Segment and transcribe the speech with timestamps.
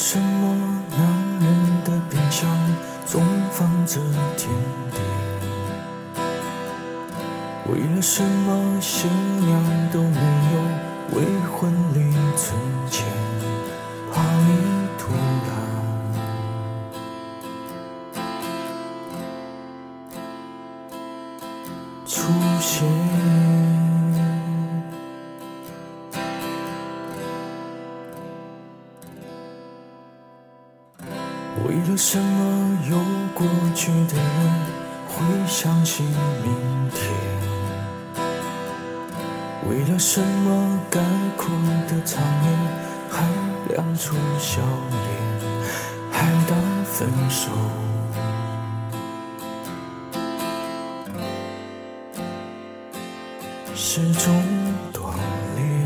[0.00, 0.56] 为什么
[0.96, 0.98] 男
[1.40, 2.48] 人的冰箱
[3.04, 4.00] 总放着
[4.34, 4.48] 甜
[4.90, 4.98] 点？
[7.68, 9.10] 为了什么新
[9.46, 10.20] 娘都没
[10.54, 11.22] 有为
[11.52, 11.98] 婚礼
[12.34, 12.58] 存
[12.90, 13.19] 钱？
[32.00, 32.96] 为什么有
[33.34, 34.24] 过去的人
[35.06, 36.06] 会相信
[36.42, 37.12] 明天？
[39.68, 41.04] 为了什么干
[41.36, 41.50] 枯
[41.90, 42.58] 的场面
[43.10, 43.28] 还
[43.68, 45.04] 亮出笑脸，
[46.10, 47.50] 还当分手？
[53.74, 54.42] 始终
[54.90, 55.12] 锻
[55.54, 55.79] 炼。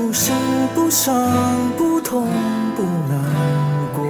[0.00, 0.32] 不是
[0.74, 1.14] 不伤
[1.76, 2.26] 不痛
[2.74, 3.22] 不难
[3.94, 4.02] 过，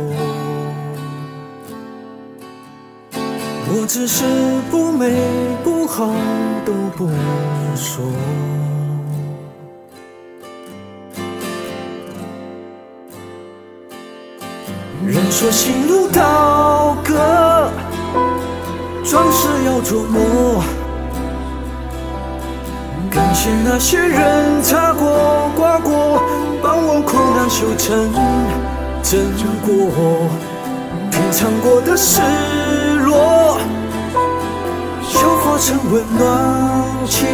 [3.67, 4.25] 我只是
[4.71, 5.11] 不美
[5.65, 6.07] 不好
[6.65, 7.09] 都不
[7.75, 8.05] 说。
[15.05, 17.69] 人说心如刀割，
[19.05, 20.63] 壮士要琢磨。
[23.11, 26.21] 感谢那些人擦过、刮过，
[26.61, 28.11] 帮我苦难修成
[29.05, 29.31] 正
[29.65, 29.71] 果。
[31.13, 32.21] 品尝过的失
[33.07, 33.57] 落，
[35.01, 36.27] 修化成温暖
[37.07, 37.29] 情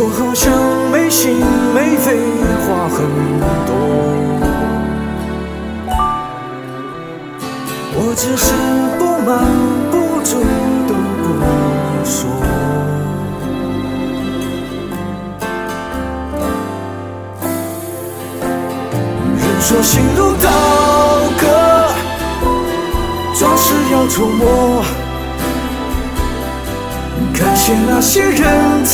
[0.00, 0.54] 我好像
[0.92, 1.40] 没心
[1.74, 2.16] 没肺，
[2.62, 2.96] 话很
[3.66, 3.70] 多。
[7.96, 8.54] 我只是
[8.96, 9.28] 不满
[9.90, 9.92] 不
[10.22, 10.30] 足
[10.86, 11.34] 都不
[12.04, 12.30] 说。
[19.36, 20.46] 人说心如刀
[21.40, 21.42] 割，
[23.34, 24.84] 总是要琢磨。
[27.34, 28.84] 感谢那些人、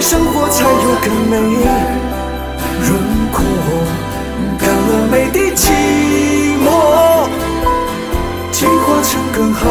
[0.00, 1.36] 生活才有更美
[2.88, 2.90] 轮
[3.32, 3.42] 廓。
[4.58, 5.62] 干了美的寂
[6.64, 6.66] 寞，
[8.52, 9.66] 进化成更好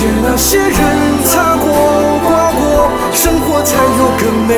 [0.00, 0.72] 见那些人
[1.26, 1.66] 擦过、
[2.26, 4.56] 刮过，生活才有更美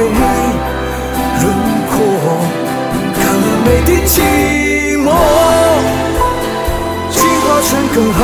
[1.43, 1.45] 轮
[1.91, 1.99] 廓，
[3.13, 4.17] 看了美的寂
[5.03, 5.11] 寞，
[7.11, 8.21] 进化成更好。